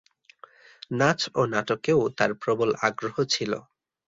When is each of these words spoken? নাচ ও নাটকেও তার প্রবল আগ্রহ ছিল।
নাচ 0.99 1.19
ও 1.35 1.41
নাটকেও 1.53 2.01
তার 2.17 2.31
প্রবল 2.41 2.69
আগ্রহ 2.87 3.15
ছিল। 3.33 3.51